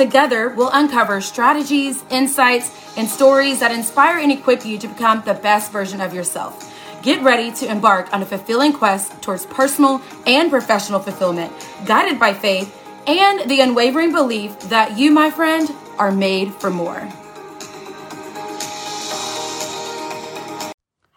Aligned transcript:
Together, 0.00 0.48
we'll 0.48 0.70
uncover 0.72 1.20
strategies, 1.20 2.02
insights, 2.08 2.96
and 2.96 3.06
stories 3.06 3.60
that 3.60 3.70
inspire 3.70 4.16
and 4.16 4.32
equip 4.32 4.64
you 4.64 4.78
to 4.78 4.88
become 4.88 5.22
the 5.26 5.34
best 5.34 5.70
version 5.70 6.00
of 6.00 6.14
yourself. 6.14 6.72
Get 7.02 7.22
ready 7.22 7.52
to 7.56 7.70
embark 7.70 8.10
on 8.10 8.22
a 8.22 8.24
fulfilling 8.24 8.72
quest 8.72 9.20
towards 9.20 9.44
personal 9.44 10.00
and 10.26 10.48
professional 10.48 11.00
fulfillment, 11.00 11.52
guided 11.84 12.18
by 12.18 12.32
faith 12.32 12.74
and 13.06 13.50
the 13.50 13.60
unwavering 13.60 14.10
belief 14.10 14.58
that 14.70 14.98
you, 14.98 15.10
my 15.10 15.30
friend, 15.30 15.70
are 15.98 16.10
made 16.10 16.54
for 16.54 16.70
more. 16.70 17.06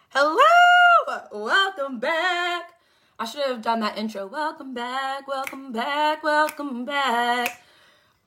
Hello! 0.10 0.44
Welcome 1.32 2.00
back. 2.00 2.72
I 3.18 3.24
should 3.24 3.46
have 3.46 3.62
done 3.62 3.80
that 3.80 3.98
intro. 3.98 4.28
Welcome 4.28 4.74
back, 4.74 5.26
welcome 5.26 5.72
back, 5.72 6.22
welcome 6.22 6.84
back. 6.84 7.63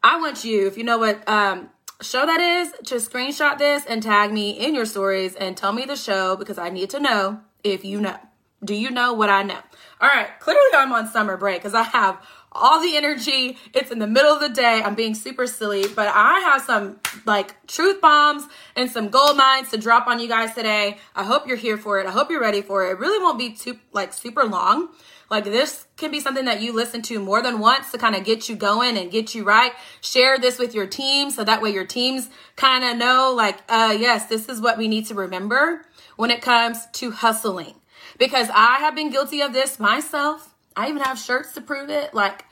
I 0.03 0.21
want 0.21 0.45
you, 0.45 0.67
if 0.67 0.77
you 0.79 0.85
know 0.85 0.99
what 0.99 1.29
um, 1.29 1.71
show 2.01 2.25
that 2.27 2.41
is, 2.41 2.73
to 2.89 2.97
screenshot 2.97 3.59
this 3.59 3.85
and 3.87 4.03
tag 4.03 4.33
me 4.33 4.51
in 4.51 4.75
your 4.75 4.87
stories 4.87 5.35
and 5.35 5.57
tell 5.57 5.73
me 5.73 5.85
the 5.85 5.97
show 5.97 6.37
because 6.37 6.59
I 6.59 6.71
need 6.71 6.91
to 6.91 7.01
know 7.01 7.41
if 7.65 7.85
you 7.85 8.01
know. 8.01 8.19
Do 8.65 8.75
you 8.75 8.91
know 8.91 9.13
what 9.13 9.29
I 9.29 9.43
know? 9.43 9.59
All 10.01 10.09
right, 10.09 10.29
clearly 10.41 10.71
I'm 10.75 10.93
on 10.93 11.07
summer 11.09 11.37
break 11.37 11.61
because 11.61 11.75
I 11.75 11.83
have 11.83 12.21
all 12.53 12.81
the 12.81 12.97
energy. 12.97 13.59
It's 13.75 13.91
in 13.91 13.99
the 13.99 14.07
middle 14.07 14.33
of 14.33 14.41
the 14.41 14.49
day. 14.49 14.83
I'm 14.83 14.95
being 14.95 15.15
super 15.15 15.47
silly, 15.47 15.87
but 15.89 16.09
I 16.09 16.41
have 16.41 16.63
some 16.63 16.99
like 17.27 17.67
truth 17.67 18.01
bombs 18.01 18.45
and 18.75 18.91
some 18.91 19.09
gold 19.09 19.37
mines 19.37 19.71
to 19.71 19.77
drop 19.77 20.07
on 20.07 20.21
you 20.21 20.29
guys 20.29 20.55
today. 20.55 20.99
I 21.15 21.25
hope 21.25 21.47
you're 21.47 21.57
here 21.57 21.77
for 21.77 22.01
it. 22.01 22.07
I 22.07 22.11
hope 22.11 22.31
you're 22.31 22.41
ready 22.41 22.63
for 22.63 22.87
it. 22.87 22.93
It 22.93 22.99
really 22.99 23.23
won't 23.23 23.39
be 23.39 23.53
too 23.53 23.79
like 23.93 24.13
super 24.13 24.45
long. 24.45 24.89
Like 25.29 25.45
this 25.45 25.87
can 25.97 26.11
be 26.11 26.21
something 26.21 26.45
that 26.45 26.61
you 26.61 26.73
listen 26.73 27.03
to 27.03 27.19
more 27.19 27.43
than 27.43 27.59
once 27.59 27.91
to 27.93 27.99
kind 27.99 28.15
of 28.15 28.25
get 28.25 28.49
you 28.49 28.57
going 28.57 28.97
and 28.97 29.11
get 29.11 29.35
you 29.35 29.45
right. 29.45 29.73
Share 30.01 30.39
this 30.39 30.59
with 30.59 30.75
your 30.75 30.87
team 30.87 31.31
so 31.31 31.43
that 31.43 31.61
way 31.61 31.71
your 31.71 31.87
teams 31.87 32.29
kind 32.55 32.85
of 32.85 32.97
know 32.97 33.33
like, 33.35 33.59
uh, 33.69 33.97
yes, 33.99 34.27
this 34.27 34.49
is 34.49 34.61
what 34.61 34.79
we 34.79 34.89
need 34.89 35.07
to 35.07 35.15
remember 35.15 35.85
when 36.17 36.31
it 36.31 36.43
comes 36.43 36.87
to 36.95 37.11
hustling. 37.11 37.75
Because 38.19 38.49
I 38.55 38.77
have 38.79 38.95
been 38.95 39.11
guilty 39.11 39.41
of 39.43 39.53
this 39.53 39.79
myself. 39.81 40.55
I 40.77 40.89
even 40.89 41.03
have 41.03 41.19
shirts 41.19 41.53
to 41.55 41.61
prove 41.61 41.91
it. 41.91 42.15
Like, 42.15 42.45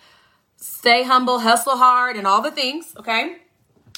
stay 0.56 1.05
humble, 1.05 1.39
hustle 1.39 1.77
hard, 1.77 2.17
and 2.17 2.27
all 2.27 2.42
the 2.42 2.50
things, 2.50 2.95
okay? 2.98 3.36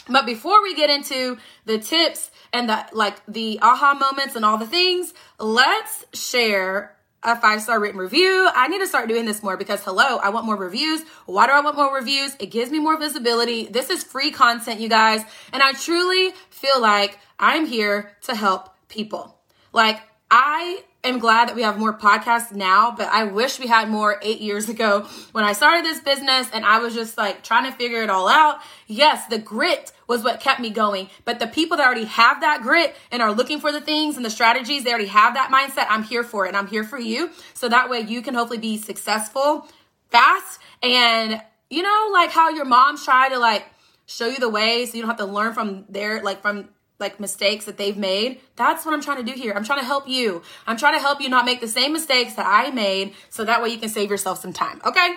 But 0.08 0.26
before 0.26 0.62
we 0.62 0.74
get 0.74 0.90
into 0.90 1.38
the 1.64 1.78
tips 1.78 2.30
and 2.52 2.68
the 2.68 2.86
like 2.92 3.24
the 3.26 3.58
aha 3.60 3.94
moments 3.94 4.36
and 4.36 4.44
all 4.44 4.58
the 4.58 4.66
things, 4.66 5.14
let's 5.40 6.04
share 6.12 6.95
a 7.22 7.40
five 7.40 7.60
star 7.62 7.80
written 7.80 7.98
review. 7.98 8.48
I 8.54 8.68
need 8.68 8.78
to 8.78 8.86
start 8.86 9.08
doing 9.08 9.24
this 9.24 9.42
more 9.42 9.56
because 9.56 9.82
hello, 9.82 10.18
I 10.18 10.30
want 10.30 10.46
more 10.46 10.56
reviews. 10.56 11.02
Why 11.26 11.46
do 11.46 11.52
I 11.52 11.60
want 11.60 11.76
more 11.76 11.94
reviews? 11.94 12.36
It 12.38 12.50
gives 12.50 12.70
me 12.70 12.78
more 12.78 12.98
visibility. 12.98 13.66
This 13.66 13.90
is 13.90 14.04
free 14.04 14.30
content, 14.30 14.80
you 14.80 14.88
guys. 14.88 15.22
And 15.52 15.62
I 15.62 15.72
truly 15.72 16.32
feel 16.50 16.80
like 16.80 17.18
I'm 17.38 17.66
here 17.66 18.12
to 18.22 18.34
help 18.34 18.70
people. 18.88 19.38
Like 19.72 20.00
I 20.30 20.84
am 21.06 21.18
glad 21.18 21.48
that 21.48 21.56
we 21.56 21.62
have 21.62 21.78
more 21.78 21.92
podcasts 21.92 22.52
now, 22.52 22.94
but 22.96 23.08
I 23.08 23.24
wish 23.24 23.58
we 23.58 23.66
had 23.66 23.88
more 23.88 24.18
eight 24.22 24.40
years 24.40 24.68
ago 24.68 25.06
when 25.32 25.44
I 25.44 25.52
started 25.52 25.84
this 25.84 26.00
business 26.00 26.48
and 26.52 26.64
I 26.64 26.78
was 26.78 26.94
just 26.94 27.16
like 27.16 27.42
trying 27.42 27.70
to 27.70 27.76
figure 27.76 28.02
it 28.02 28.10
all 28.10 28.28
out. 28.28 28.60
Yes, 28.86 29.26
the 29.26 29.38
grit 29.38 29.92
was 30.06 30.22
what 30.22 30.40
kept 30.40 30.60
me 30.60 30.70
going, 30.70 31.08
but 31.24 31.38
the 31.38 31.46
people 31.46 31.76
that 31.76 31.86
already 31.86 32.04
have 32.04 32.40
that 32.40 32.62
grit 32.62 32.94
and 33.10 33.22
are 33.22 33.32
looking 33.32 33.60
for 33.60 33.72
the 33.72 33.80
things 33.80 34.16
and 34.16 34.24
the 34.24 34.30
strategies, 34.30 34.84
they 34.84 34.90
already 34.90 35.06
have 35.06 35.34
that 35.34 35.50
mindset. 35.50 35.86
I'm 35.88 36.02
here 36.02 36.22
for 36.22 36.44
it 36.44 36.48
and 36.48 36.56
I'm 36.56 36.68
here 36.68 36.84
for 36.84 36.98
you. 36.98 37.30
So 37.54 37.68
that 37.68 37.90
way 37.90 38.00
you 38.00 38.22
can 38.22 38.34
hopefully 38.34 38.58
be 38.58 38.78
successful 38.78 39.68
fast 40.10 40.60
and 40.82 41.42
you 41.68 41.82
know, 41.82 42.10
like 42.12 42.30
how 42.30 42.50
your 42.50 42.64
moms 42.64 43.04
try 43.04 43.28
to 43.28 43.38
like 43.38 43.66
show 44.06 44.28
you 44.28 44.38
the 44.38 44.48
way 44.48 44.86
so 44.86 44.94
you 44.94 45.02
don't 45.02 45.10
have 45.10 45.18
to 45.18 45.26
learn 45.26 45.52
from 45.52 45.84
their 45.88 46.22
like 46.22 46.42
from 46.42 46.68
like 46.98 47.20
mistakes 47.20 47.66
that 47.66 47.76
they've 47.76 47.96
made. 47.96 48.40
That's 48.56 48.84
what 48.84 48.94
I'm 48.94 49.02
trying 49.02 49.24
to 49.24 49.32
do 49.32 49.38
here. 49.38 49.52
I'm 49.54 49.64
trying 49.64 49.80
to 49.80 49.84
help 49.84 50.08
you. 50.08 50.42
I'm 50.66 50.76
trying 50.76 50.94
to 50.94 51.00
help 51.00 51.20
you 51.20 51.28
not 51.28 51.44
make 51.44 51.60
the 51.60 51.68
same 51.68 51.92
mistakes 51.92 52.34
that 52.34 52.46
I 52.46 52.70
made 52.70 53.14
so 53.28 53.44
that 53.44 53.62
way 53.62 53.68
you 53.68 53.78
can 53.78 53.88
save 53.88 54.10
yourself 54.10 54.40
some 54.40 54.52
time. 54.52 54.80
Okay? 54.84 55.16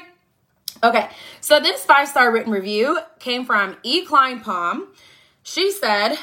Okay. 0.84 1.10
So 1.42 1.60
this 1.60 1.84
five-star 1.84 2.32
written 2.32 2.52
review 2.52 3.00
came 3.20 3.46
from 3.46 3.78
E. 3.84 4.06
Klein 4.06 4.42
Palm. 4.42 4.88
She 5.44 5.72
said, 5.72 6.18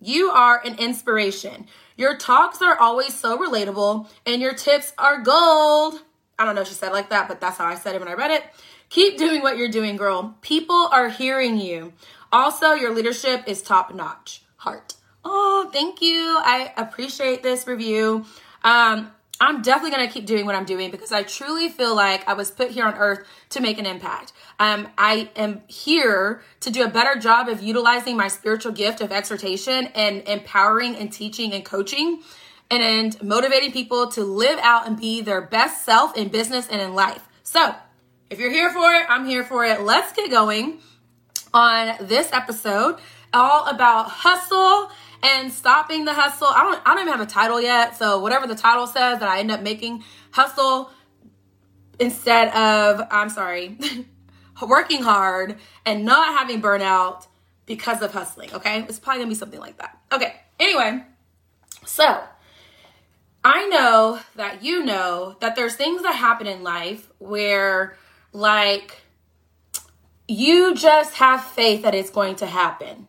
"You 0.00 0.30
are 0.30 0.60
an 0.64 0.78
inspiration. 0.78 1.66
Your 1.96 2.16
talks 2.16 2.62
are 2.62 2.78
always 2.78 3.18
so 3.18 3.36
relatable 3.38 4.08
and 4.24 4.40
your 4.40 4.54
tips 4.54 4.92
are 4.98 5.20
gold." 5.20 6.02
I 6.38 6.44
don't 6.44 6.54
know 6.54 6.60
if 6.60 6.68
she 6.68 6.74
said 6.74 6.92
like 6.92 7.10
that, 7.10 7.26
but 7.26 7.40
that's 7.40 7.58
how 7.58 7.66
I 7.66 7.74
said 7.74 7.96
it 7.96 8.00
when 8.00 8.08
I 8.08 8.14
read 8.14 8.30
it. 8.30 8.44
Keep 8.90 9.18
doing 9.18 9.42
what 9.42 9.58
you're 9.58 9.68
doing, 9.68 9.96
girl. 9.96 10.36
People 10.40 10.88
are 10.92 11.08
hearing 11.08 11.58
you. 11.58 11.92
Also, 12.30 12.72
your 12.72 12.94
leadership 12.94 13.42
is 13.46 13.62
top 13.62 13.92
notch. 13.92 14.42
Heart. 14.58 14.94
Oh, 15.30 15.68
thank 15.70 16.00
you. 16.00 16.38
I 16.40 16.72
appreciate 16.78 17.42
this 17.42 17.66
review. 17.66 18.24
Um, 18.64 19.10
I'm 19.38 19.60
definitely 19.60 19.94
going 19.94 20.08
to 20.08 20.12
keep 20.12 20.24
doing 20.24 20.46
what 20.46 20.54
I'm 20.54 20.64
doing 20.64 20.90
because 20.90 21.12
I 21.12 21.22
truly 21.22 21.68
feel 21.68 21.94
like 21.94 22.26
I 22.26 22.32
was 22.32 22.50
put 22.50 22.70
here 22.70 22.86
on 22.86 22.94
earth 22.94 23.26
to 23.50 23.60
make 23.60 23.78
an 23.78 23.84
impact. 23.84 24.32
Um, 24.58 24.88
I 24.96 25.28
am 25.36 25.60
here 25.68 26.40
to 26.60 26.70
do 26.70 26.82
a 26.82 26.88
better 26.88 27.20
job 27.20 27.48
of 27.48 27.62
utilizing 27.62 28.16
my 28.16 28.28
spiritual 28.28 28.72
gift 28.72 29.02
of 29.02 29.12
exhortation 29.12 29.88
and 29.94 30.26
empowering 30.26 30.96
and 30.96 31.12
teaching 31.12 31.52
and 31.52 31.62
coaching 31.62 32.22
and, 32.70 32.82
and 32.82 33.22
motivating 33.22 33.70
people 33.70 34.08
to 34.12 34.24
live 34.24 34.58
out 34.62 34.86
and 34.86 34.98
be 34.98 35.20
their 35.20 35.42
best 35.42 35.84
self 35.84 36.16
in 36.16 36.28
business 36.28 36.68
and 36.68 36.80
in 36.80 36.94
life. 36.94 37.28
So, 37.42 37.74
if 38.30 38.38
you're 38.38 38.50
here 38.50 38.70
for 38.70 38.94
it, 38.94 39.04
I'm 39.10 39.26
here 39.26 39.44
for 39.44 39.62
it. 39.64 39.82
Let's 39.82 40.12
get 40.14 40.30
going 40.30 40.78
on 41.52 41.96
this 42.00 42.32
episode 42.32 42.98
all 43.32 43.66
about 43.66 44.08
hustle 44.08 44.90
and 45.22 45.52
stopping 45.52 46.04
the 46.04 46.14
hustle. 46.14 46.48
I 46.48 46.62
don't 46.62 46.82
I 46.84 46.94
don't 46.94 47.02
even 47.02 47.12
have 47.12 47.26
a 47.26 47.30
title 47.30 47.60
yet, 47.60 47.96
so 47.96 48.20
whatever 48.20 48.46
the 48.46 48.54
title 48.54 48.86
says 48.86 49.20
that 49.20 49.28
I 49.28 49.40
end 49.40 49.50
up 49.50 49.62
making 49.62 50.04
hustle 50.30 50.90
instead 51.98 52.48
of 52.54 53.06
I'm 53.10 53.28
sorry, 53.28 53.78
working 54.66 55.02
hard 55.02 55.58
and 55.84 56.04
not 56.04 56.38
having 56.38 56.62
burnout 56.62 57.26
because 57.66 58.02
of 58.02 58.12
hustling, 58.12 58.52
okay? 58.54 58.84
It's 58.88 58.98
probably 58.98 59.18
going 59.20 59.28
to 59.28 59.34
be 59.34 59.38
something 59.38 59.60
like 59.60 59.78
that. 59.78 59.98
Okay. 60.10 60.34
Anyway, 60.58 61.02
so 61.84 62.22
I 63.44 63.66
know 63.68 64.20
that 64.36 64.62
you 64.62 64.84
know 64.84 65.36
that 65.40 65.54
there's 65.56 65.76
things 65.76 66.02
that 66.02 66.14
happen 66.14 66.46
in 66.46 66.62
life 66.62 67.10
where 67.18 67.96
like 68.32 69.02
you 70.26 70.74
just 70.74 71.14
have 71.14 71.42
faith 71.42 71.82
that 71.82 71.94
it's 71.94 72.10
going 72.10 72.36
to 72.36 72.46
happen. 72.46 73.07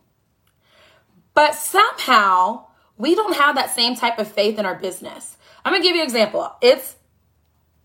But 1.40 1.54
somehow 1.54 2.66
we 2.98 3.14
don't 3.14 3.34
have 3.34 3.54
that 3.54 3.74
same 3.74 3.96
type 3.96 4.18
of 4.18 4.30
faith 4.30 4.58
in 4.58 4.66
our 4.66 4.74
business. 4.74 5.38
I'm 5.64 5.72
gonna 5.72 5.82
give 5.82 5.96
you 5.96 6.02
an 6.02 6.06
example. 6.06 6.52
It's 6.60 6.96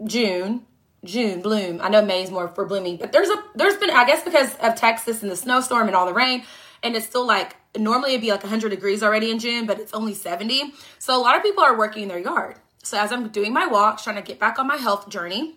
June, 0.06 0.64
June, 1.06 1.42
bloom. 1.42 1.80
I 1.82 1.88
know 1.88 2.04
May 2.04 2.22
is 2.22 2.32
more 2.32 2.50
for 2.50 2.66
blooming, 2.66 2.98
but 2.98 3.14
there's 3.14 3.30
a 3.30 3.42
there's 3.56 3.78
been 3.78 3.92
I 3.92 4.06
guess 4.06 4.26
because 4.26 4.54
of 4.56 4.76
Texas 4.76 5.22
and 5.24 5.32
the 5.32 5.38
snowstorm 5.38 5.88
and 5.88 5.96
all 5.96 6.06
the 6.06 6.14
rain, 6.14 6.44
and 6.84 6.98
it's 6.98 7.06
still 7.06 7.26
like 7.26 7.56
normally 7.78 8.10
it'd 8.10 8.24
be 8.24 8.30
like 8.30 8.44
100 8.44 8.68
degrees 8.68 9.02
already 9.02 9.32
in 9.32 9.40
June, 9.40 9.66
but 9.66 9.80
it's 9.80 9.94
only 9.94 10.14
70. 10.14 10.74
So 11.00 11.18
a 11.18 11.22
lot 11.22 11.38
of 11.38 11.42
people 11.42 11.64
are 11.64 11.78
working 11.78 12.04
in 12.04 12.10
their 12.10 12.20
yard. 12.20 12.58
So 12.84 13.00
as 13.00 13.14
I'm 13.14 13.30
doing 13.30 13.54
my 13.54 13.68
walks, 13.68 14.04
trying 14.04 14.18
to 14.18 14.22
get 14.22 14.38
back 14.38 14.60
on 14.60 14.68
my 14.68 14.76
health 14.76 15.08
journey, 15.08 15.56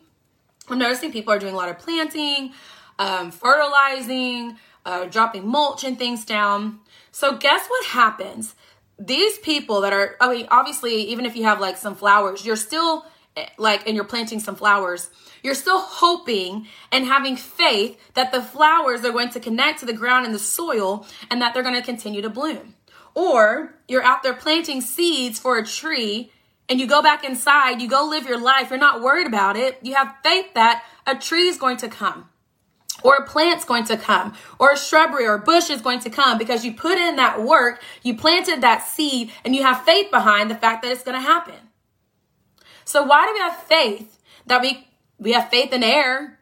I'm 0.68 0.78
noticing 0.78 1.10
people 1.10 1.32
are 1.32 1.40
doing 1.40 1.54
a 1.54 1.56
lot 1.56 1.68
of 1.68 1.80
planting, 1.80 2.52
um, 3.00 3.32
fertilizing, 3.32 4.56
uh, 4.86 5.06
dropping 5.06 5.48
mulch 5.48 5.82
and 5.82 5.98
things 5.98 6.24
down. 6.24 6.78
So 7.10 7.36
guess 7.36 7.66
what 7.66 7.86
happens? 7.86 8.54
These 8.98 9.38
people 9.38 9.80
that 9.82 9.92
are, 9.92 10.16
I 10.20 10.32
mean, 10.32 10.48
obviously, 10.50 11.02
even 11.04 11.24
if 11.24 11.36
you 11.36 11.44
have 11.44 11.60
like 11.60 11.76
some 11.76 11.94
flowers, 11.94 12.44
you're 12.44 12.56
still 12.56 13.06
eh, 13.36 13.46
like, 13.58 13.86
and 13.86 13.94
you're 13.94 14.04
planting 14.04 14.40
some 14.40 14.56
flowers, 14.56 15.10
you're 15.42 15.54
still 15.54 15.80
hoping 15.80 16.66
and 16.90 17.04
having 17.04 17.36
faith 17.36 17.98
that 18.14 18.32
the 18.32 18.42
flowers 18.42 19.04
are 19.04 19.12
going 19.12 19.30
to 19.30 19.40
connect 19.40 19.80
to 19.80 19.86
the 19.86 19.92
ground 19.92 20.26
and 20.26 20.34
the 20.34 20.38
soil 20.38 21.06
and 21.30 21.40
that 21.40 21.54
they're 21.54 21.62
going 21.62 21.74
to 21.74 21.82
continue 21.82 22.22
to 22.22 22.30
bloom. 22.30 22.74
Or 23.14 23.74
you're 23.86 24.02
out 24.02 24.22
there 24.22 24.34
planting 24.34 24.80
seeds 24.80 25.38
for 25.38 25.58
a 25.58 25.66
tree 25.66 26.32
and 26.68 26.78
you 26.78 26.86
go 26.86 27.02
back 27.02 27.24
inside, 27.24 27.80
you 27.80 27.88
go 27.88 28.04
live 28.04 28.26
your 28.26 28.40
life, 28.40 28.70
you're 28.70 28.78
not 28.78 29.00
worried 29.00 29.26
about 29.26 29.56
it. 29.56 29.78
You 29.82 29.94
have 29.94 30.14
faith 30.22 30.52
that 30.54 30.84
a 31.06 31.14
tree 31.14 31.48
is 31.48 31.56
going 31.56 31.78
to 31.78 31.88
come. 31.88 32.28
Or 33.02 33.16
a 33.16 33.26
plant's 33.26 33.64
going 33.64 33.84
to 33.84 33.96
come, 33.96 34.34
or 34.58 34.72
a 34.72 34.76
shrubbery 34.76 35.26
or 35.26 35.34
a 35.34 35.38
bush 35.38 35.70
is 35.70 35.80
going 35.80 36.00
to 36.00 36.10
come 36.10 36.38
because 36.38 36.64
you 36.64 36.72
put 36.72 36.98
in 36.98 37.16
that 37.16 37.42
work, 37.42 37.82
you 38.02 38.16
planted 38.16 38.60
that 38.60 38.86
seed, 38.86 39.30
and 39.44 39.54
you 39.54 39.62
have 39.62 39.84
faith 39.84 40.10
behind 40.10 40.50
the 40.50 40.54
fact 40.54 40.82
that 40.82 40.92
it's 40.92 41.04
going 41.04 41.16
to 41.16 41.26
happen. 41.26 41.54
So 42.84 43.04
why 43.04 43.26
do 43.26 43.32
we 43.34 43.40
have 43.40 43.56
faith 43.56 44.18
that 44.46 44.62
we 44.62 44.88
we 45.18 45.32
have 45.32 45.50
faith 45.50 45.72
in 45.72 45.82
air 45.82 46.38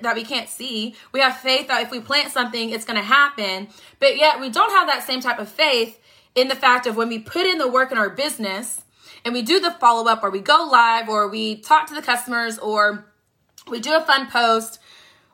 that 0.00 0.14
we 0.14 0.24
can't 0.24 0.48
see? 0.48 0.94
We 1.12 1.20
have 1.20 1.36
faith 1.36 1.68
that 1.68 1.82
if 1.82 1.90
we 1.90 2.00
plant 2.00 2.32
something, 2.32 2.70
it's 2.70 2.84
going 2.84 2.98
to 2.98 3.04
happen, 3.04 3.68
but 4.00 4.16
yet 4.16 4.40
we 4.40 4.50
don't 4.50 4.72
have 4.72 4.88
that 4.88 5.04
same 5.04 5.20
type 5.20 5.38
of 5.38 5.48
faith 5.48 6.00
in 6.34 6.48
the 6.48 6.54
fact 6.54 6.86
of 6.86 6.96
when 6.96 7.08
we 7.08 7.18
put 7.18 7.46
in 7.46 7.58
the 7.58 7.68
work 7.68 7.92
in 7.92 7.98
our 7.98 8.10
business 8.10 8.82
and 9.24 9.32
we 9.32 9.42
do 9.42 9.58
the 9.58 9.70
follow 9.72 10.08
up 10.10 10.22
or 10.22 10.30
we 10.30 10.40
go 10.40 10.68
live 10.70 11.08
or 11.08 11.28
we 11.28 11.56
talk 11.56 11.86
to 11.88 11.94
the 11.94 12.02
customers 12.02 12.58
or 12.58 13.06
we 13.68 13.80
do 13.80 13.96
a 13.96 14.00
fun 14.00 14.30
post 14.30 14.78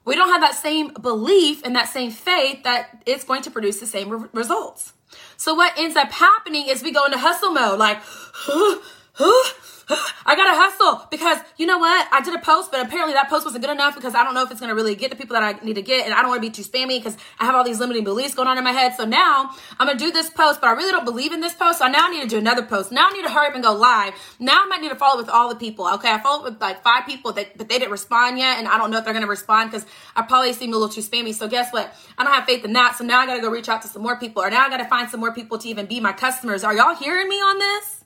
we 0.05 0.17
don't 0.17 0.29
have 0.29 0.41
that 0.41 0.55
same 0.55 0.93
belief 0.95 1.63
and 1.65 1.77
that 1.77 1.89
same 1.89 2.11
faith 2.11 2.65
that 2.65 3.03
it's 3.07 3.25
going 3.25 3.43
to 3.43 3.51
produce 3.51 3.81
the 3.81 3.87
same 3.87 4.09
re- 4.11 4.29
results. 4.33 4.93
So 5.37 5.55
what 5.55 5.73
ends 5.77 5.97
up 5.97 6.11
happening 6.13 6.69
is 6.69 6.83
we 6.83 6.93
go 6.93 7.05
into 7.05 7.19
hustle 7.19 7.53
mode, 7.53 7.79
like, 7.79 8.01
I 10.27 10.37
gotta 10.37 10.55
hustle 10.55 11.07
because 11.11 11.39
you 11.57 11.67
know 11.67 11.79
what? 11.79 12.09
I 12.13 12.21
did 12.21 12.35
a 12.35 12.39
post, 12.39 12.71
but 12.71 12.85
apparently 12.85 13.15
that 13.15 13.29
post 13.29 13.45
wasn't 13.45 13.65
good 13.65 13.73
enough 13.73 13.95
because 13.95 14.15
I 14.15 14.23
don't 14.23 14.35
know 14.35 14.43
if 14.43 14.51
it's 14.51 14.61
gonna 14.61 14.75
really 14.75 14.95
get 14.95 15.11
the 15.11 15.17
people 15.17 15.35
that 15.35 15.43
I 15.43 15.65
need 15.65 15.75
to 15.75 15.83
get, 15.83 16.05
and 16.05 16.15
I 16.15 16.21
don't 16.23 16.31
want 16.31 16.43
to 16.43 16.49
be 16.49 16.53
too 16.53 16.63
spammy 16.63 16.99
because 16.99 17.17
I 17.41 17.45
have 17.47 17.55
all 17.55 17.65
these 17.65 17.81
limiting 17.81 18.05
beliefs 18.05 18.35
going 18.35 18.49
on 18.49 18.59
in 18.59 18.65
my 18.65 18.73
head. 18.73 18.95
So 18.95 19.05
now 19.05 19.51
I'm 19.79 19.87
gonna 19.87 19.99
do 19.99 20.11
this 20.11 20.31
post, 20.31 20.61
but 20.61 20.69
I 20.69 20.73
really 20.73 20.93
don't 20.93 21.05
believe 21.05 21.33
in 21.33 21.41
this 21.41 21.55
post. 21.55 21.79
So 21.79 21.89
now 21.89 22.07
I 22.07 22.11
need 22.11 22.23
to 22.23 22.29
do 22.29 22.39
another 22.39 22.63
post. 22.63 22.93
Now 22.93 23.09
I 23.09 23.13
need 23.13 23.23
to 23.23 23.31
hurry 23.31 23.49
up 23.49 23.55
and 23.55 23.65
go 23.65 23.73
live. 23.73 24.15
Now 24.39 24.63
I 24.63 24.67
might 24.67 24.81
need 24.81 24.91
to 24.91 24.97
follow 24.97 25.21
with 25.21 25.29
all 25.29 25.49
the 25.49 25.57
people. 25.57 25.89
Okay, 25.95 26.11
I 26.11 26.21
followed 26.21 26.45
with 26.45 26.61
like 26.61 26.83
five 26.83 27.05
people, 27.07 27.33
that, 27.33 27.59
but 27.59 27.69
they 27.69 27.79
didn't 27.79 27.93
respond 27.93 28.39
yet, 28.39 28.59
and 28.59 28.69
I 28.69 28.79
don't 28.79 28.91
know 28.91 28.99
if 28.99 29.05
they're 29.05 29.15
gonna 29.15 29.27
respond 29.27 29.71
because 29.71 29.87
I 30.15 30.23
probably 30.23 30.53
seemed 30.53 30.75
a 30.75 30.79
little 30.79 30.93
too 30.93 31.01
spammy. 31.01 31.35
So 31.35 31.49
guess 31.49 31.73
what? 31.73 31.95
I 32.19 32.25
don't 32.25 32.33
have 32.33 32.45
faith 32.45 32.65
in 32.65 32.73
that. 32.75 32.97
So 32.97 33.05
now 33.05 33.21
I 33.21 33.27
gotta 33.27 33.41
go 33.41 33.51
reach 33.51 33.69
out 33.69 33.83
to 33.83 33.89
some 33.89 34.03
more 34.03 34.19
people, 34.19 34.43
or 34.43 34.51
now 34.51 34.65
I 34.65 34.69
gotta 34.69 34.87
find 34.87 35.11
some 35.11 35.21
more 35.21 35.33
people 35.33 35.59
to 35.59 35.69
even 35.69 35.87
be 35.87 36.01
my 36.01 36.13
customers. 36.13 36.63
Are 36.65 36.75
y'all 36.75 36.95
hearing 36.95 37.29
me 37.29 37.37
on 37.37 37.59
this? 37.59 38.02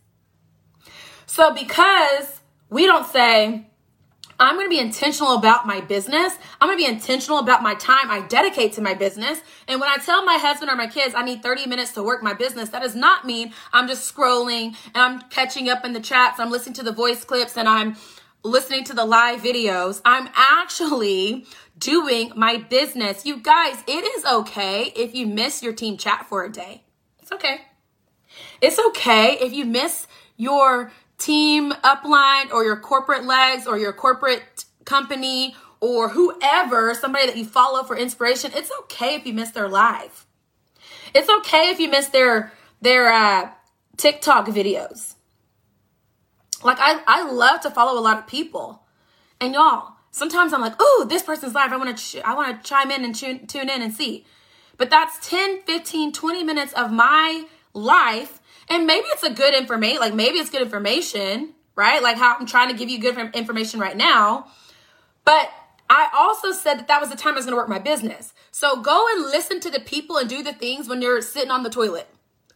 So 1.26 1.52
because 1.52 2.40
we 2.70 2.86
don't 2.86 3.06
say, 3.06 3.66
I'm 4.38 4.56
going 4.56 4.66
to 4.66 4.70
be 4.70 4.78
intentional 4.78 5.34
about 5.34 5.66
my 5.66 5.80
business. 5.80 6.36
I'm 6.60 6.68
going 6.68 6.78
to 6.78 6.84
be 6.84 6.90
intentional 6.90 7.38
about 7.38 7.62
my 7.62 7.74
time 7.74 8.10
I 8.10 8.20
dedicate 8.26 8.74
to 8.74 8.82
my 8.82 8.92
business. 8.94 9.40
And 9.66 9.80
when 9.80 9.88
I 9.88 9.96
tell 9.96 10.24
my 10.24 10.36
husband 10.36 10.70
or 10.70 10.76
my 10.76 10.86
kids 10.86 11.14
I 11.14 11.22
need 11.24 11.42
30 11.42 11.66
minutes 11.66 11.92
to 11.92 12.02
work 12.02 12.22
my 12.22 12.34
business, 12.34 12.68
that 12.70 12.82
does 12.82 12.94
not 12.94 13.24
mean 13.24 13.52
I'm 13.72 13.88
just 13.88 14.14
scrolling 14.14 14.76
and 14.94 14.96
I'm 14.96 15.20
catching 15.30 15.68
up 15.68 15.84
in 15.84 15.94
the 15.94 16.00
chats. 16.00 16.38
I'm 16.38 16.50
listening 16.50 16.74
to 16.74 16.82
the 16.82 16.92
voice 16.92 17.24
clips 17.24 17.56
and 17.56 17.68
I'm 17.68 17.96
listening 18.42 18.84
to 18.84 18.94
the 18.94 19.04
live 19.04 19.40
videos. 19.40 20.02
I'm 20.04 20.28
actually 20.34 21.46
doing 21.78 22.32
my 22.36 22.58
business. 22.58 23.24
You 23.24 23.38
guys, 23.38 23.82
it 23.86 24.04
is 24.04 24.24
okay 24.24 24.92
if 24.94 25.14
you 25.14 25.26
miss 25.26 25.62
your 25.62 25.72
team 25.72 25.96
chat 25.96 26.26
for 26.28 26.44
a 26.44 26.52
day. 26.52 26.84
It's 27.20 27.32
okay. 27.32 27.62
It's 28.60 28.78
okay 28.78 29.38
if 29.40 29.52
you 29.52 29.64
miss 29.64 30.06
your 30.36 30.92
team 31.18 31.72
upline 31.84 32.52
or 32.52 32.64
your 32.64 32.76
corporate 32.76 33.24
legs 33.24 33.66
or 33.66 33.78
your 33.78 33.92
corporate 33.92 34.64
company 34.84 35.54
or 35.80 36.08
whoever, 36.10 36.94
somebody 36.94 37.26
that 37.26 37.36
you 37.36 37.44
follow 37.44 37.82
for 37.82 37.96
inspiration, 37.96 38.50
it's 38.54 38.70
okay 38.80 39.14
if 39.14 39.26
you 39.26 39.32
miss 39.32 39.50
their 39.50 39.68
live. 39.68 40.26
It's 41.14 41.28
okay 41.28 41.70
if 41.70 41.80
you 41.80 41.88
miss 41.88 42.08
their 42.08 42.52
their 42.80 43.12
uh, 43.12 43.50
TikTok 43.96 44.46
videos. 44.46 45.14
Like 46.62 46.78
I, 46.80 47.02
I 47.06 47.30
love 47.30 47.60
to 47.60 47.70
follow 47.70 47.98
a 47.98 48.02
lot 48.02 48.18
of 48.18 48.26
people, 48.26 48.82
and 49.40 49.54
y'all. 49.54 49.92
Sometimes 50.10 50.54
I'm 50.54 50.62
like, 50.62 50.76
oh, 50.80 51.04
this 51.10 51.22
person's 51.22 51.52
live. 51.54 51.74
I 51.74 51.76
want 51.76 51.94
to, 51.94 52.02
ch- 52.02 52.22
I 52.24 52.34
want 52.34 52.64
to 52.64 52.66
chime 52.66 52.90
in 52.90 53.04
and 53.04 53.14
tune, 53.14 53.46
tune 53.46 53.68
in 53.68 53.82
and 53.82 53.92
see. 53.92 54.24
But 54.78 54.88
that's 54.88 55.28
10, 55.28 55.60
15, 55.66 56.10
20 56.10 56.42
minutes 56.42 56.72
of 56.72 56.90
my 56.90 57.44
life 57.74 58.40
and 58.68 58.86
maybe 58.86 59.06
it's 59.08 59.22
a 59.22 59.30
good 59.30 59.54
information, 59.54 60.00
like 60.00 60.14
maybe 60.14 60.38
it's 60.38 60.50
good 60.50 60.62
information, 60.62 61.54
right? 61.74 62.02
Like 62.02 62.16
how 62.16 62.36
I'm 62.38 62.46
trying 62.46 62.70
to 62.70 62.76
give 62.76 62.88
you 62.88 62.98
good 62.98 63.34
information 63.34 63.80
right 63.80 63.96
now. 63.96 64.46
But 65.24 65.50
I 65.88 66.08
also 66.14 66.52
said 66.52 66.78
that 66.78 66.88
that 66.88 67.00
was 67.00 67.10
the 67.10 67.16
time 67.16 67.34
I 67.34 67.36
was 67.36 67.44
going 67.44 67.52
to 67.52 67.56
work 67.56 67.68
my 67.68 67.78
business. 67.78 68.32
So 68.50 68.80
go 68.80 69.06
and 69.14 69.24
listen 69.24 69.60
to 69.60 69.70
the 69.70 69.80
people 69.80 70.16
and 70.16 70.28
do 70.28 70.42
the 70.42 70.52
things 70.52 70.88
when 70.88 71.02
you're 71.02 71.22
sitting 71.22 71.50
on 71.50 71.62
the 71.62 71.70
toilet 71.70 72.08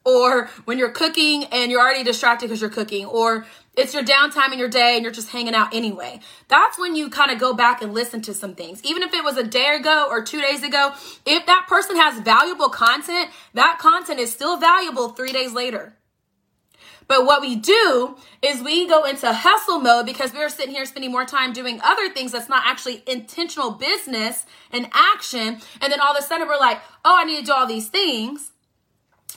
or 0.05 0.47
when 0.65 0.79
you're 0.79 0.91
cooking 0.91 1.45
and 1.45 1.71
you're 1.71 1.81
already 1.81 2.03
distracted 2.03 2.47
because 2.47 2.61
you're 2.61 2.71
cooking 2.71 3.05
or 3.07 3.47
it's 3.77 3.95
your 3.95 4.03
downtime 4.03 4.53
in 4.53 4.59
your 4.59 4.69
day 4.69 4.95
and 4.95 5.05
you're 5.05 5.13
just 5.13 5.29
hanging 5.29 5.55
out 5.55 5.75
anyway. 5.75 6.21
That's 6.49 6.79
when 6.79 6.97
you 6.97 7.11
kind 7.11 7.31
of 7.31 7.39
go 7.39 7.53
back 7.53 7.83
and 7.83 7.95
listen 7.95 8.21
to 8.23 8.35
some 8.35 8.55
things. 8.55 8.83
Even 8.85 9.03
if 9.03 9.15
it 9.15 9.23
was 9.23 9.37
a 9.37 9.45
day 9.45 9.77
ago 9.79 10.07
or 10.11 10.23
two 10.23 10.41
days 10.41 10.63
ago, 10.63 10.93
if 11.27 11.47
that 11.47 11.67
person 11.69 11.97
has 11.97 12.21
valuable 12.21 12.69
content, 12.69 13.31
that 13.55 13.79
content 13.79 14.19
is 14.19 14.33
still 14.33 14.57
valuable 14.57 15.11
three 15.11 15.33
days 15.33 15.53
later. 15.53 15.95
But 17.11 17.27
what 17.27 17.41
we 17.41 17.57
do 17.57 18.17
is 18.41 18.63
we 18.63 18.87
go 18.87 19.05
into 19.05 19.33
hustle 19.33 19.81
mode 19.81 20.07
because 20.07 20.33
we're 20.33 20.49
sitting 20.49 20.73
here 20.73 20.87
spending 20.87 21.11
more 21.11 21.25
time 21.25 21.53
doing 21.53 21.81
other 21.83 22.09
things 22.09 22.31
that's 22.31 22.49
not 22.49 22.63
actually 22.65 23.03
intentional 23.05 23.73
business 23.73 24.47
and 24.71 24.89
action. 24.93 25.61
And 25.81 25.93
then 25.93 25.99
all 25.99 26.13
of 26.13 26.23
a 26.23 26.23
sudden 26.23 26.47
we're 26.47 26.57
like, 26.57 26.81
oh, 27.05 27.19
I 27.19 27.25
need 27.25 27.41
to 27.41 27.47
do 27.47 27.53
all 27.53 27.67
these 27.67 27.89
things. 27.89 28.53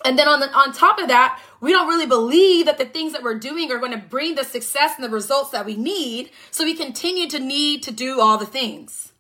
And 0.06 0.20
then 0.20 0.28
on 0.28 0.40
the 0.40 0.52
on 0.54 0.72
top 0.72 1.00
of 1.00 1.08
that, 1.08 1.42
we 1.62 1.72
don't 1.72 1.88
really 1.88 2.06
believe 2.06 2.68
that 2.68 2.78
the 2.78 2.86
things 2.86 3.12
that 3.14 3.24
we're 3.24 3.40
doing 3.40 3.72
are 3.72 3.80
going 3.80 3.92
to 3.92 3.98
bring 3.98 4.36
the 4.36 4.44
success 4.44 4.92
and 4.96 5.04
the 5.04 5.10
results 5.10 5.50
that 5.50 5.66
we 5.66 5.76
need. 5.76 6.30
So 6.52 6.66
we 6.66 6.76
continue 6.76 7.28
to 7.30 7.40
need 7.40 7.81
to 7.84 7.92
do 7.92 8.22
all 8.22 8.38
the 8.38 8.46
things. 8.46 9.14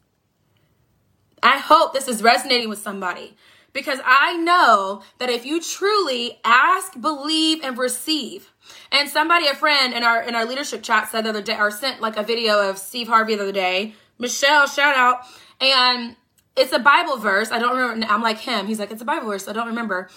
I 1.41 1.57
hope 1.57 1.93
this 1.93 2.07
is 2.07 2.21
resonating 2.21 2.69
with 2.69 2.79
somebody 2.79 3.35
because 3.73 3.99
I 4.05 4.37
know 4.37 5.01
that 5.19 5.29
if 5.29 5.45
you 5.45 5.61
truly 5.61 6.39
ask, 6.45 6.99
believe, 6.99 7.63
and 7.63 7.77
receive, 7.77 8.51
and 8.91 9.09
somebody, 9.09 9.47
a 9.47 9.55
friend 9.55 9.93
in 9.93 10.03
our 10.03 10.21
in 10.21 10.35
our 10.35 10.45
leadership 10.45 10.83
chat 10.83 11.09
said 11.09 11.25
the 11.25 11.29
other 11.29 11.41
day, 11.41 11.57
or 11.57 11.71
sent 11.71 11.99
like 11.99 12.15
a 12.15 12.23
video 12.23 12.69
of 12.69 12.77
Steve 12.77 13.07
Harvey 13.07 13.35
the 13.35 13.43
other 13.43 13.51
day. 13.51 13.95
Michelle, 14.19 14.67
shout 14.67 14.95
out, 14.95 15.21
and 15.59 16.15
it's 16.55 16.71
a 16.71 16.79
Bible 16.79 17.17
verse. 17.17 17.51
I 17.51 17.59
don't 17.59 17.75
remember. 17.75 18.05
I'm 18.07 18.21
like 18.21 18.39
him. 18.39 18.67
He's 18.67 18.79
like, 18.79 18.91
it's 18.91 19.01
a 19.01 19.05
Bible 19.05 19.27
verse. 19.27 19.47
I 19.47 19.53
don't 19.53 19.67
remember. 19.67 20.09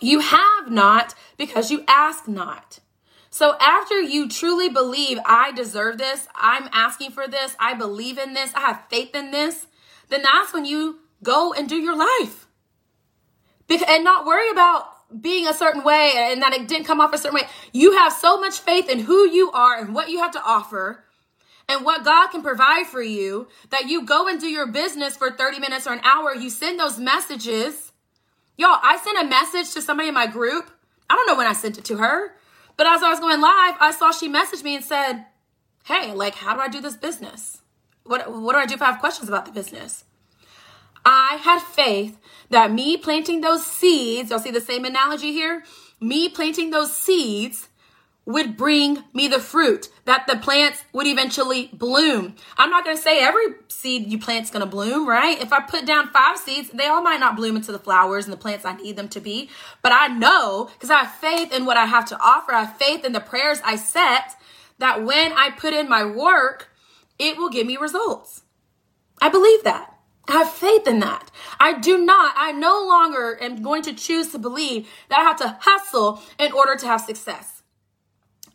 You 0.00 0.20
have 0.20 0.70
not 0.70 1.14
because 1.36 1.70
you 1.70 1.84
ask 1.86 2.26
not. 2.26 2.80
So 3.28 3.56
after 3.60 4.00
you 4.00 4.28
truly 4.28 4.68
believe 4.68 5.18
I 5.24 5.52
deserve 5.52 5.98
this, 5.98 6.26
I'm 6.34 6.68
asking 6.72 7.12
for 7.12 7.28
this, 7.28 7.54
I 7.60 7.74
believe 7.74 8.18
in 8.18 8.32
this, 8.32 8.52
I 8.54 8.60
have 8.60 8.84
faith 8.90 9.14
in 9.14 9.30
this, 9.30 9.68
then 10.08 10.22
that's 10.22 10.52
when 10.52 10.64
you 10.64 10.98
go 11.22 11.52
and 11.52 11.68
do 11.68 11.76
your 11.76 11.96
life 11.96 12.48
and 13.70 14.04
not 14.04 14.26
worry 14.26 14.50
about 14.50 14.86
being 15.20 15.46
a 15.46 15.54
certain 15.54 15.82
way 15.82 16.12
and 16.16 16.42
that 16.42 16.52
it 16.52 16.68
didn't 16.68 16.86
come 16.86 17.00
off 17.00 17.12
a 17.12 17.18
certain 17.18 17.34
way. 17.34 17.48
You 17.72 17.92
have 17.98 18.12
so 18.12 18.40
much 18.40 18.58
faith 18.58 18.88
in 18.88 19.00
who 19.00 19.28
you 19.28 19.50
are 19.52 19.78
and 19.78 19.94
what 19.94 20.10
you 20.10 20.18
have 20.18 20.32
to 20.32 20.42
offer 20.42 21.04
and 21.68 21.84
what 21.84 22.04
God 22.04 22.28
can 22.28 22.42
provide 22.42 22.86
for 22.86 23.02
you 23.02 23.48
that 23.70 23.88
you 23.88 24.04
go 24.04 24.28
and 24.28 24.40
do 24.40 24.48
your 24.48 24.66
business 24.66 25.16
for 25.16 25.30
30 25.30 25.60
minutes 25.60 25.86
or 25.86 25.92
an 25.92 26.00
hour. 26.04 26.34
You 26.34 26.50
send 26.50 26.78
those 26.78 26.98
messages. 26.98 27.92
Y'all, 28.56 28.78
I 28.82 28.98
sent 28.98 29.24
a 29.24 29.28
message 29.28 29.72
to 29.74 29.82
somebody 29.82 30.08
in 30.08 30.14
my 30.14 30.26
group. 30.26 30.70
I 31.08 31.14
don't 31.14 31.26
know 31.26 31.36
when 31.36 31.46
I 31.46 31.52
sent 31.52 31.78
it 31.78 31.84
to 31.86 31.96
her, 31.96 32.34
but 32.76 32.86
as 32.86 33.02
I 33.02 33.10
was 33.10 33.20
going 33.20 33.40
live, 33.40 33.74
I 33.80 33.92
saw 33.92 34.12
she 34.12 34.28
messaged 34.28 34.62
me 34.62 34.76
and 34.76 34.84
said, 34.84 35.26
Hey, 35.84 36.12
like, 36.12 36.34
how 36.36 36.54
do 36.54 36.60
I 36.60 36.68
do 36.68 36.80
this 36.80 36.96
business? 36.96 37.62
What, 38.04 38.30
what 38.30 38.52
do 38.52 38.58
I 38.58 38.66
do 38.66 38.74
if 38.74 38.82
I 38.82 38.86
have 38.86 39.00
questions 39.00 39.28
about 39.28 39.46
the 39.46 39.52
business? 39.52 40.04
I 41.04 41.38
had 41.42 41.60
faith 41.60 42.18
that 42.50 42.72
me 42.72 42.96
planting 42.96 43.40
those 43.40 43.64
seeds, 43.64 44.30
you'll 44.30 44.38
see 44.38 44.50
the 44.50 44.60
same 44.60 44.84
analogy 44.84 45.32
here, 45.32 45.64
me 46.00 46.28
planting 46.28 46.70
those 46.70 46.96
seeds 46.96 47.68
would 48.26 48.56
bring 48.56 49.02
me 49.12 49.28
the 49.28 49.40
fruit, 49.40 49.88
that 50.04 50.26
the 50.26 50.36
plants 50.36 50.84
would 50.92 51.06
eventually 51.06 51.70
bloom. 51.72 52.36
I'm 52.56 52.70
not 52.70 52.84
to 52.84 52.96
say 52.96 53.20
every 53.20 53.46
seed 53.68 54.10
you 54.10 54.18
plant's 54.18 54.50
to 54.50 54.66
bloom, 54.66 55.08
right? 55.08 55.40
If 55.40 55.52
I 55.52 55.60
put 55.60 55.86
down 55.86 56.10
five 56.10 56.36
seeds, 56.36 56.70
they 56.70 56.86
all 56.86 57.02
might 57.02 57.20
not 57.20 57.34
bloom 57.36 57.56
into 57.56 57.72
the 57.72 57.78
flowers 57.78 58.24
and 58.24 58.32
the 58.32 58.38
plants 58.38 58.64
I 58.64 58.76
need 58.76 58.96
them 58.96 59.08
to 59.08 59.20
be. 59.20 59.48
But 59.82 59.92
I 59.92 60.08
know 60.08 60.70
because 60.72 60.90
I 60.90 61.04
have 61.04 61.14
faith 61.14 61.52
in 61.52 61.64
what 61.64 61.76
I 61.76 61.86
have 61.86 62.04
to 62.06 62.20
offer. 62.20 62.52
I 62.52 62.64
have 62.64 62.76
faith 62.76 63.04
in 63.04 63.12
the 63.12 63.20
prayers 63.20 63.60
I 63.64 63.76
set 63.76 64.36
that 64.78 65.04
when 65.04 65.32
I 65.32 65.50
put 65.50 65.74
in 65.74 65.88
my 65.88 66.04
work, 66.04 66.68
it 67.18 67.36
will 67.36 67.50
give 67.50 67.66
me 67.66 67.76
results. 67.76 68.42
I 69.20 69.28
believe 69.28 69.64
that. 69.64 69.99
Have 70.30 70.48
faith 70.48 70.86
in 70.86 71.00
that. 71.00 71.30
I 71.58 71.78
do 71.78 71.98
not, 71.98 72.34
I 72.36 72.52
no 72.52 72.86
longer 72.86 73.36
am 73.42 73.62
going 73.62 73.82
to 73.82 73.92
choose 73.92 74.30
to 74.30 74.38
believe 74.38 74.88
that 75.08 75.18
I 75.18 75.22
have 75.22 75.38
to 75.38 75.58
hustle 75.60 76.22
in 76.38 76.52
order 76.52 76.76
to 76.76 76.86
have 76.86 77.00
success. 77.00 77.62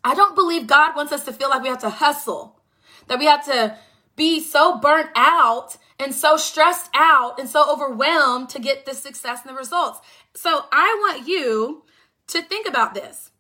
I 0.02 0.16
don't 0.16 0.36
believe 0.36 0.68
God 0.68 0.96
wants 0.96 1.12
us 1.12 1.26
to 1.26 1.34
feel 1.34 1.50
like 1.50 1.64
we 1.64 1.68
have 1.68 1.82
to 1.82 1.90
hustle, 1.90 2.62
that 3.08 3.20
we 3.20 3.26
have 3.26 3.44
to 3.46 3.78
be 4.16 4.40
so 4.40 4.78
burnt 4.80 5.10
out 5.16 5.76
and 6.00 6.16
so 6.16 6.38
stressed 6.38 6.90
out 6.94 7.40
and 7.40 7.50
so 7.50 7.70
overwhelmed 7.70 8.48
to 8.50 8.60
get 8.60 8.86
the 8.86 8.94
success 8.94 9.42
and 9.44 9.54
the 9.54 9.60
results. 9.60 10.00
So 10.34 10.66
I 10.72 10.98
want 11.02 11.28
you 11.28 11.84
to 12.28 12.42
think 12.42 12.68
about 12.68 12.94
this. 12.94 13.32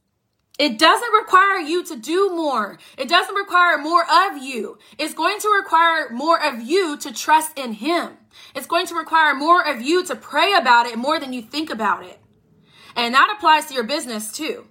It 0.58 0.80
doesn't 0.80 1.14
require 1.14 1.60
you 1.60 1.84
to 1.86 1.96
do 1.96 2.30
more. 2.30 2.80
It 2.98 3.10
doesn't 3.10 3.36
require 3.36 3.78
more 3.78 4.04
of 4.04 4.42
you. 4.42 4.78
It's 4.98 5.14
going 5.14 5.40
to 5.40 5.50
require 5.50 6.10
more 6.12 6.42
of 6.42 6.62
you 6.62 6.98
to 6.98 7.14
trust 7.14 7.58
in 7.58 7.74
Him. 7.74 8.18
It's 8.56 8.68
going 8.68 8.88
to 8.88 8.96
require 8.96 9.36
more 9.36 9.68
of 9.68 9.82
you 9.82 10.04
to 10.06 10.16
pray 10.16 10.54
about 10.54 10.86
it 10.86 10.98
more 10.98 11.20
than 11.20 11.34
you 11.34 11.42
think 11.42 11.70
about 11.70 12.06
it. 12.06 12.20
And 12.96 13.14
that 13.14 13.34
applies 13.36 13.66
to 13.66 13.74
your 13.74 13.84
business 13.84 14.32
too. 14.32 14.68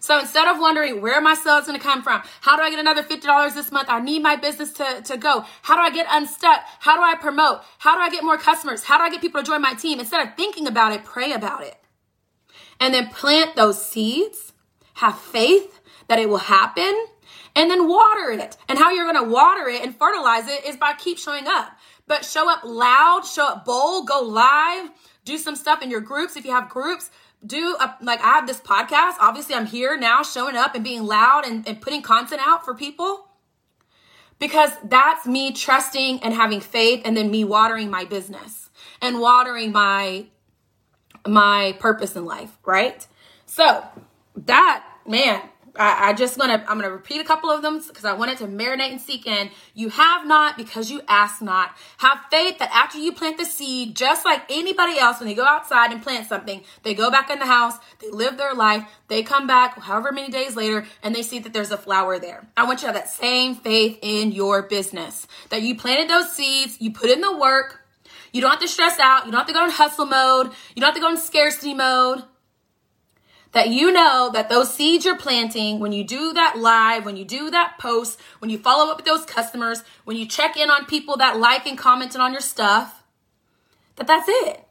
So 0.00 0.18
instead 0.18 0.48
of 0.48 0.60
wondering 0.60 1.00
where 1.00 1.20
my 1.20 1.34
sales 1.34 1.66
going 1.66 1.78
to 1.78 1.84
come 1.84 2.02
from, 2.02 2.22
how 2.40 2.56
do 2.56 2.62
I 2.62 2.70
get 2.70 2.78
another 2.78 3.02
$50 3.02 3.54
this 3.54 3.72
month? 3.72 3.88
I 3.88 4.00
need 4.00 4.22
my 4.22 4.36
business 4.36 4.72
to, 4.74 5.02
to 5.02 5.16
go. 5.16 5.44
How 5.62 5.74
do 5.74 5.82
I 5.82 5.90
get 5.90 6.06
unstuck? 6.10 6.60
How 6.80 6.96
do 6.96 7.02
I 7.02 7.14
promote? 7.16 7.62
How 7.78 7.94
do 7.94 8.00
I 8.00 8.10
get 8.10 8.24
more 8.24 8.38
customers? 8.38 8.84
How 8.84 8.98
do 8.98 9.04
I 9.04 9.10
get 9.10 9.20
people 9.20 9.40
to 9.40 9.46
join 9.46 9.60
my 9.60 9.74
team? 9.74 9.98
Instead 10.00 10.26
of 10.26 10.34
thinking 10.36 10.66
about 10.66 10.92
it, 10.92 11.04
pray 11.04 11.32
about 11.32 11.62
it. 11.62 11.76
And 12.80 12.94
then 12.94 13.08
plant 13.08 13.56
those 13.56 13.84
seeds, 13.84 14.52
have 14.94 15.18
faith 15.18 15.80
that 16.08 16.18
it 16.18 16.28
will 16.28 16.38
happen, 16.38 17.06
and 17.56 17.70
then 17.70 17.88
water 17.88 18.30
it. 18.30 18.56
And 18.68 18.78
how 18.78 18.92
you're 18.92 19.10
going 19.10 19.24
to 19.24 19.30
water 19.30 19.68
it 19.68 19.82
and 19.82 19.96
fertilize 19.96 20.46
it 20.48 20.64
is 20.64 20.76
by 20.76 20.94
keep 20.94 21.18
showing 21.18 21.46
up. 21.46 21.72
But 22.08 22.24
show 22.24 22.50
up 22.50 22.62
loud, 22.64 23.24
show 23.24 23.46
up 23.46 23.64
bold, 23.64 24.08
go 24.08 24.20
live, 24.20 24.90
do 25.24 25.38
some 25.38 25.54
stuff 25.54 25.82
in 25.82 25.90
your 25.90 26.00
groups 26.00 26.36
if 26.36 26.44
you 26.44 26.50
have 26.50 26.68
groups 26.68 27.10
do 27.44 27.76
a, 27.78 27.94
like 28.02 28.20
I 28.20 28.34
have 28.34 28.46
this 28.46 28.60
podcast. 28.60 29.14
Obviously, 29.20 29.54
I'm 29.54 29.66
here 29.66 29.96
now 29.96 30.22
showing 30.22 30.56
up 30.56 30.74
and 30.74 30.82
being 30.82 31.04
loud 31.06 31.44
and, 31.46 31.66
and 31.68 31.80
putting 31.80 32.02
content 32.02 32.40
out 32.44 32.64
for 32.64 32.74
people 32.74 33.28
because 34.38 34.70
that's 34.84 35.26
me 35.26 35.52
trusting 35.52 36.20
and 36.22 36.34
having 36.34 36.60
faith 36.60 37.02
and 37.04 37.16
then 37.16 37.30
me 37.30 37.44
watering 37.44 37.90
my 37.90 38.04
business 38.04 38.70
and 39.00 39.20
watering 39.20 39.72
my 39.72 40.26
my 41.26 41.76
purpose 41.78 42.16
in 42.16 42.24
life, 42.24 42.56
right? 42.64 43.06
So 43.46 43.84
that 44.36 44.84
man, 45.06 45.42
I, 45.78 46.08
I 46.08 46.12
just 46.12 46.36
gonna 46.36 46.64
I'm 46.68 46.78
gonna 46.78 46.90
repeat 46.90 47.20
a 47.20 47.24
couple 47.24 47.50
of 47.50 47.62
them 47.62 47.80
because 47.86 48.04
I 48.04 48.12
wanted 48.12 48.38
to 48.38 48.46
marinate 48.46 48.90
and 48.90 49.00
seek 49.00 49.26
in. 49.26 49.50
You 49.74 49.90
have 49.90 50.26
not 50.26 50.56
because 50.56 50.90
you 50.90 51.02
ask 51.08 51.40
not. 51.40 51.76
Have 51.98 52.18
faith 52.30 52.58
that 52.58 52.70
after 52.74 52.98
you 52.98 53.12
plant 53.12 53.38
the 53.38 53.44
seed, 53.44 53.94
just 53.94 54.24
like 54.24 54.42
anybody 54.50 54.98
else, 54.98 55.20
when 55.20 55.28
they 55.28 55.34
go 55.34 55.44
outside 55.44 55.92
and 55.92 56.02
plant 56.02 56.26
something, 56.26 56.62
they 56.82 56.94
go 56.94 57.10
back 57.10 57.30
in 57.30 57.38
the 57.38 57.46
house, 57.46 57.74
they 58.00 58.10
live 58.10 58.36
their 58.36 58.54
life, 58.54 58.84
they 59.06 59.22
come 59.22 59.46
back 59.46 59.78
however 59.80 60.10
many 60.10 60.30
days 60.30 60.56
later, 60.56 60.84
and 61.02 61.14
they 61.14 61.22
see 61.22 61.38
that 61.38 61.52
there's 61.52 61.70
a 61.70 61.78
flower 61.78 62.18
there. 62.18 62.46
I 62.56 62.64
want 62.64 62.82
you 62.82 62.88
to 62.88 62.92
have 62.92 62.96
that 62.96 63.10
same 63.10 63.54
faith 63.54 63.98
in 64.02 64.32
your 64.32 64.62
business. 64.62 65.26
That 65.50 65.62
you 65.62 65.76
planted 65.76 66.10
those 66.10 66.32
seeds, 66.32 66.80
you 66.80 66.92
put 66.92 67.10
in 67.10 67.20
the 67.20 67.36
work, 67.36 67.84
you 68.32 68.40
don't 68.40 68.50
have 68.50 68.60
to 68.60 68.68
stress 68.68 68.98
out, 68.98 69.26
you 69.26 69.32
don't 69.32 69.38
have 69.38 69.46
to 69.46 69.54
go 69.54 69.64
in 69.64 69.70
hustle 69.70 70.06
mode, 70.06 70.48
you 70.74 70.80
don't 70.80 70.88
have 70.88 70.94
to 70.94 71.00
go 71.00 71.10
in 71.10 71.16
scarcity 71.16 71.72
mode 71.72 72.24
that 73.52 73.68
you 73.70 73.92
know 73.92 74.30
that 74.32 74.48
those 74.48 74.72
seeds 74.72 75.04
you're 75.04 75.16
planting, 75.16 75.78
when 75.80 75.92
you 75.92 76.04
do 76.04 76.32
that 76.32 76.58
live, 76.58 77.04
when 77.04 77.16
you 77.16 77.24
do 77.24 77.50
that 77.50 77.76
post, 77.78 78.20
when 78.40 78.50
you 78.50 78.58
follow 78.58 78.90
up 78.90 78.98
with 78.98 79.06
those 79.06 79.24
customers, 79.24 79.82
when 80.04 80.16
you 80.16 80.26
check 80.26 80.56
in 80.56 80.70
on 80.70 80.84
people 80.84 81.16
that 81.16 81.38
like 81.38 81.66
and 81.66 81.78
commented 81.78 82.20
on 82.20 82.32
your 82.32 82.40
stuff, 82.40 83.02
that 83.96 84.06
that's 84.06 84.28
it. 84.28 84.64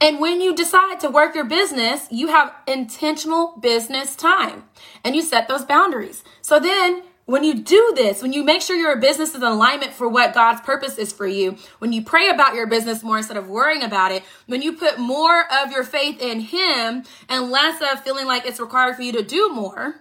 And 0.00 0.18
when 0.18 0.40
you 0.40 0.54
decide 0.54 0.98
to 1.00 1.10
work 1.10 1.34
your 1.34 1.44
business, 1.44 2.08
you 2.10 2.28
have 2.28 2.54
intentional 2.66 3.58
business 3.60 4.16
time 4.16 4.64
and 5.04 5.14
you 5.14 5.22
set 5.22 5.46
those 5.46 5.64
boundaries. 5.64 6.24
So 6.40 6.58
then 6.58 7.02
when 7.30 7.44
you 7.44 7.54
do 7.54 7.92
this, 7.94 8.22
when 8.22 8.32
you 8.32 8.42
make 8.42 8.60
sure 8.60 8.76
your 8.76 8.96
business 8.96 9.30
is 9.30 9.36
in 9.36 9.42
alignment 9.44 9.92
for 9.92 10.08
what 10.08 10.34
God's 10.34 10.60
purpose 10.62 10.98
is 10.98 11.12
for 11.12 11.28
you, 11.28 11.56
when 11.78 11.92
you 11.92 12.02
pray 12.02 12.28
about 12.28 12.54
your 12.54 12.66
business 12.66 13.04
more 13.04 13.18
instead 13.18 13.36
of 13.36 13.48
worrying 13.48 13.84
about 13.84 14.10
it, 14.10 14.24
when 14.46 14.62
you 14.62 14.72
put 14.72 14.98
more 14.98 15.44
of 15.62 15.70
your 15.70 15.84
faith 15.84 16.20
in 16.20 16.40
Him 16.40 17.04
and 17.28 17.50
less 17.52 17.80
of 17.80 18.02
feeling 18.02 18.26
like 18.26 18.46
it's 18.46 18.58
required 18.58 18.96
for 18.96 19.02
you 19.02 19.12
to 19.12 19.22
do 19.22 19.48
more, 19.48 20.00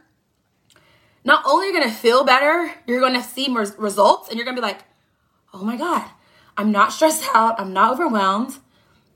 not 1.23 1.43
only 1.45 1.67
are 1.67 1.69
you 1.69 1.79
going 1.79 1.87
to 1.87 1.95
feel 1.95 2.23
better, 2.23 2.73
you're 2.87 2.99
going 2.99 3.13
to 3.13 3.21
see 3.21 3.47
more 3.47 3.67
results 3.77 4.29
and 4.29 4.37
you're 4.37 4.45
going 4.45 4.55
to 4.55 4.61
be 4.61 4.67
like, 4.67 4.79
oh 5.53 5.63
my 5.63 5.77
God, 5.77 6.09
I'm 6.57 6.71
not 6.71 6.93
stressed 6.93 7.25
out. 7.35 7.59
I'm 7.59 7.73
not 7.73 7.91
overwhelmed. 7.93 8.57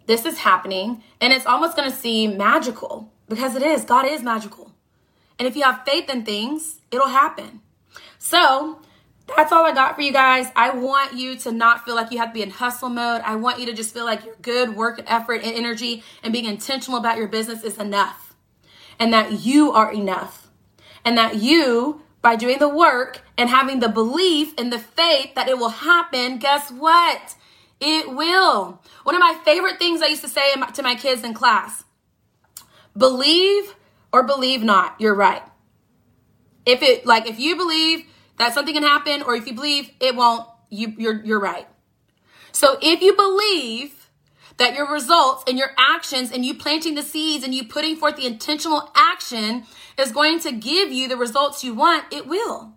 This 0.05 0.24
is 0.24 0.38
happening. 0.38 1.01
And 1.20 1.34
it's 1.34 1.48
almost 1.48 1.75
going 1.75 1.89
to 1.89 1.96
seem 1.96 2.38
magical 2.38 3.12
because 3.27 3.55
it 3.55 3.63
is. 3.63 3.86
God 3.86 4.05
is 4.05 4.22
magical. 4.22 4.72
And 5.39 5.48
if 5.48 5.55
you 5.55 5.63
have 5.63 5.84
faith 5.84 6.12
in 6.12 6.24
things, 6.24 6.79
it'll 6.91 7.08
happen. 7.08 7.62
So 8.24 8.80
that's 9.36 9.51
all 9.51 9.65
I 9.65 9.74
got 9.74 9.96
for 9.96 10.01
you 10.01 10.13
guys. 10.13 10.48
I 10.56 10.70
want 10.70 11.13
you 11.13 11.36
to 11.39 11.51
not 11.51 11.84
feel 11.84 11.94
like 11.94 12.10
you 12.10 12.20
have 12.20 12.30
to 12.30 12.34
be 12.34 12.42
in 12.42 12.51
hustle 12.51 12.88
mode. 12.88 13.22
I 13.22 13.36
want 13.36 13.60
you 13.60 13.65
to 13.65 13.74
just 13.74 13.94
feel 13.94 14.06
like 14.06 14.24
your 14.24 14.36
good 14.42 14.77
work 14.77 14.98
and 14.98 15.10
effort 15.10 15.44
and 15.44 15.53
energy 15.53 16.03
and 16.24 16.32
being 16.32 16.46
intentional 16.46 16.98
about 16.98 17.18
your 17.18 17.27
business 17.27 17.65
is 17.65 17.77
enough. 17.77 18.34
And 18.98 19.12
that 19.12 19.42
you 19.42 19.74
are 19.74 19.92
enough. 19.92 20.48
And 21.03 21.18
that 21.18 21.36
you, 21.36 22.01
by 22.22 22.38
doing 22.38 22.60
the 22.60 22.70
work 22.70 23.22
and 23.38 23.50
having 23.50 23.82
the 23.82 23.89
belief 23.89 24.53
and 24.58 24.72
the 24.72 24.80
faith 24.80 25.36
that 25.36 25.50
it 25.50 25.58
will 25.58 25.68
happen, 25.68 26.38
guess 26.38 26.72
what? 26.72 27.36
It 27.82 28.15
will. 28.15 28.82
One 29.03 29.15
of 29.15 29.20
my 29.20 29.38
favorite 29.44 29.80
things 29.80 30.01
I 30.01 30.08
used 30.08 30.22
to 30.22 30.30
say 30.30 30.53
to 30.53 30.82
my 30.82 30.96
kids 30.96 31.25
in 31.25 31.34
class 31.34 31.84
believe 32.98 33.75
or 34.13 34.24
believe 34.24 34.63
not, 34.63 34.96
you're 35.01 35.13
right. 35.13 35.44
If 36.65 36.82
it, 36.82 37.06
like, 37.06 37.27
if 37.27 37.38
you 37.38 37.58
believe 37.58 38.06
that 38.38 38.54
something 38.54 38.74
can 38.74 38.84
happen, 38.84 39.22
or 39.22 39.36
if 39.36 39.48
you 39.48 39.54
believe 39.54 39.92
it 40.00 40.16
won't, 40.16 40.48
you, 40.70 40.94
you're, 40.98 41.24
you're 41.24 41.40
right. 41.40 41.68
So 42.52 42.78
if 42.82 43.02
you 43.02 43.16
believe 43.16 44.10
that 44.58 44.75
your 44.75 44.92
results 44.92 45.44
and 45.48 45.58
your 45.58 45.72
actions 45.78 46.32
and 46.32 46.46
you 46.46 46.54
planting 46.54 46.96
the 46.96 47.02
seeds 47.02 47.44
and 47.44 47.54
you 47.54 47.63
putting 47.63 47.96
forth 47.96 48.16
the 48.16 48.25
intentional 48.25 48.92
action 48.96 49.63
is 49.98 50.12
going 50.12 50.40
to 50.42 50.52
give 50.52 50.92
you 50.92 51.08
the 51.08 51.18
results 51.18 51.63
you 51.63 51.74
want, 51.74 52.06
it 52.12 52.28
will. 52.28 52.74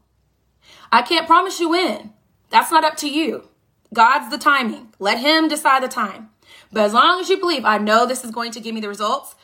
I 0.90 1.02
can't 1.02 1.26
promise 1.26 1.60
you 1.60 1.70
when. 1.70 2.12
That's 2.50 2.70
not 2.70 2.84
up 2.84 2.96
to 2.98 3.10
you. 3.10 3.48
God's 3.92 4.30
the 4.30 4.38
timing. 4.38 4.92
Let 4.98 5.18
Him 5.18 5.48
decide 5.48 5.82
the 5.82 5.88
time. 5.88 6.30
But 6.72 6.84
as 6.84 6.94
long 6.94 7.20
as 7.20 7.28
you 7.28 7.38
believe, 7.38 7.64
I 7.64 7.78
know 7.78 8.06
this 8.06 8.24
is 8.24 8.30
going 8.30 8.52
to 8.52 8.60
give 8.60 8.74
me 8.74 8.80
the 8.80 8.88
results, 8.88 9.34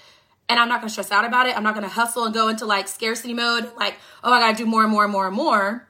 and 0.48 0.58
I'm 0.58 0.68
not 0.68 0.80
going 0.80 0.88
to 0.88 0.92
stress 0.92 1.10
out 1.10 1.24
about 1.24 1.46
it. 1.46 1.56
I'm 1.56 1.62
not 1.62 1.74
going 1.74 1.86
to 1.86 1.92
hustle 1.92 2.24
and 2.24 2.34
go 2.34 2.48
into 2.48 2.66
like 2.66 2.88
scarcity 2.88 3.34
mode, 3.34 3.70
like, 3.76 3.96
oh, 4.24 4.32
I 4.32 4.40
got 4.40 4.56
to 4.56 4.64
do 4.64 4.68
more 4.68 4.82
and 4.82 4.90
more 4.90 5.04
and 5.04 5.12
more 5.12 5.26
and 5.26 5.36
more 5.36 5.88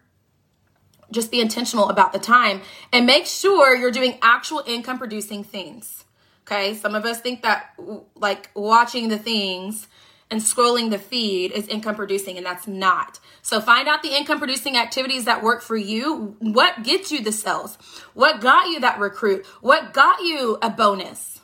just 1.13 1.31
be 1.31 1.41
intentional 1.41 1.89
about 1.89 2.13
the 2.13 2.19
time 2.19 2.63
and 2.93 3.07
make 3.07 3.27
sure 3.27 3.77
you're 3.77 3.91
doing 3.91 4.19
actual 4.23 4.63
income 4.67 4.99
producing 4.99 5.45
things. 5.45 6.05
Okay. 6.47 6.75
Some 6.75 6.95
of 6.95 7.05
us 7.05 7.21
think 7.21 7.43
that 7.43 7.75
like 8.17 8.51
watching 8.55 9.09
the 9.09 9.19
things 9.19 9.87
and 10.31 10.41
scrolling 10.41 10.91
the 10.91 10.99
feed 10.99 11.53
is 11.53 11.69
income 11.69 11.95
producing, 11.95 12.39
and 12.39 12.47
that's 12.47 12.67
not. 12.67 13.21
So 13.43 13.61
find 13.61 13.87
out 13.87 14.03
the 14.03 14.17
income 14.17 14.39
producing 14.39 14.79
activities 14.79 15.27
that 15.27 15.43
work 15.43 15.63
for 15.63 15.77
you. 15.77 16.37
What 16.41 16.85
gets 16.85 17.13
you 17.13 17.23
the 17.23 17.33
sales? 17.33 17.77
What 18.15 18.41
got 18.41 18.69
you 18.69 18.81
that 18.81 18.99
recruit? 18.99 19.45
What 19.61 19.93
got 19.93 20.23
you 20.23 20.57
a 20.63 20.71
bonus? 20.71 21.41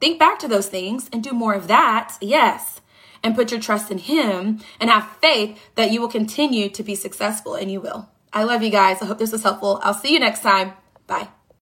Think 0.00 0.18
back 0.18 0.38
to 0.40 0.48
those 0.48 0.68
things 0.68 1.08
and 1.12 1.24
do 1.24 1.32
more 1.32 1.54
of 1.54 1.66
that. 1.68 2.18
Yes. 2.20 2.82
And 3.22 3.34
put 3.34 3.50
your 3.50 3.58
trust 3.58 3.90
in 3.90 3.98
Him 3.98 4.60
and 4.78 4.90
have 4.90 5.16
faith 5.22 5.58
that 5.74 5.90
you 5.90 6.00
will 6.00 6.08
continue 6.08 6.68
to 6.68 6.82
be 6.82 6.94
successful, 6.94 7.54
and 7.54 7.70
you 7.70 7.80
will. 7.80 8.10
I 8.32 8.44
love 8.44 8.62
you 8.62 8.70
guys. 8.70 9.00
I 9.02 9.06
hope 9.06 9.18
this 9.18 9.32
was 9.32 9.42
helpful. 9.42 9.80
I'll 9.82 9.94
see 9.94 10.12
you 10.12 10.20
next 10.20 10.42
time. 10.42 10.72
Bye. 11.06 11.28